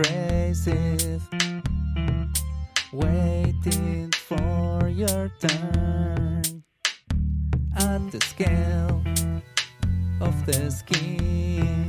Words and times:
abrasive, 0.00 1.22
waiting 2.92 4.10
for 4.12 4.88
your 4.88 5.30
turn 5.40 6.42
at 7.76 8.10
the 8.10 8.20
scale 8.20 9.02
of 10.20 10.46
the 10.46 10.70
skin. 10.70 11.86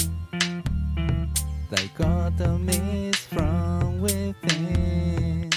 Dichotomies 1.70 3.16
from 3.16 4.02
within, 4.02 5.50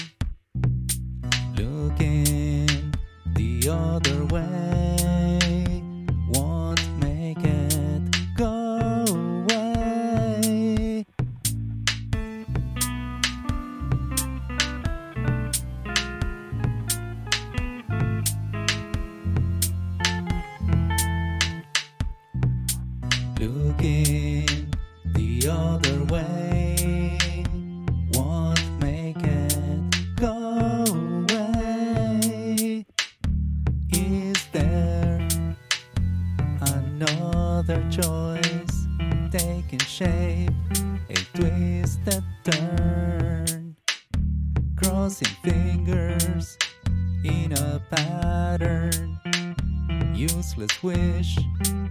looking 1.57 2.93
the 3.35 3.69
other 3.69 4.25
way 4.33 4.94
Looking 23.37 24.73
the 25.13 25.47
other 25.51 26.03
way 26.05 27.17
won't 28.13 28.79
make 28.79 29.17
it 29.17 30.15
go 30.15 30.85
away. 30.87 32.85
Is 33.91 34.47
there 34.53 35.27
another 36.61 37.83
choice 37.91 38.87
taking 39.31 39.79
shape? 39.79 40.53
A 41.09 41.15
twisted 41.35 42.23
turn, 42.45 43.75
crossing 44.77 45.35
fingers 45.43 46.57
in 47.25 47.51
a 47.51 47.81
pattern 47.91 49.19
useless 50.15 50.81
wish 50.81 51.37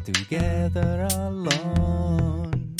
together 0.05 1.07
alone. 1.11 2.75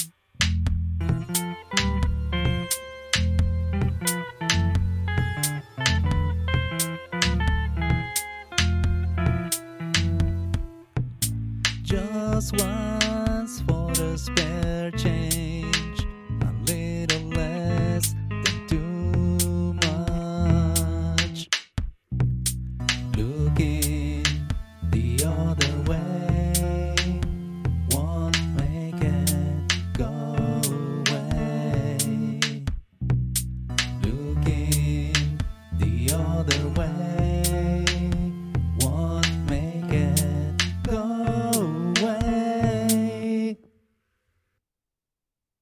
Just 11.83 12.59
once 12.59 13.61
for 13.61 13.93
the 13.93 14.17
spare 14.17 14.91
change. 14.93 15.64